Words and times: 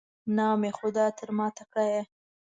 نام 0.37 0.61
خدای، 0.77 1.09
تر 1.19 1.27
ما 1.37 1.47
تکړه 1.57 1.83
یې. 1.91 2.01